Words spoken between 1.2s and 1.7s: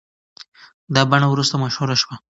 وروسته